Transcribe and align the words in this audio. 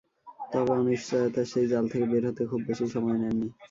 তবে 0.51 0.71
অনিশ্চয়তার 0.75 1.47
সেই 1.51 1.67
জাল 1.71 1.85
থেকে 1.91 2.05
বের 2.11 2.23
হতে 2.27 2.43
খুব 2.49 2.61
বেশি 2.67 2.85
সময় 2.93 3.17
নেননি। 3.21 3.47